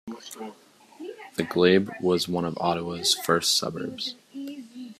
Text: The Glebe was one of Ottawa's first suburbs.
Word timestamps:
The 1.35 1.43
Glebe 1.43 1.91
was 2.01 2.27
one 2.27 2.43
of 2.43 2.57
Ottawa's 2.57 3.13
first 3.13 3.55
suburbs. 3.55 4.15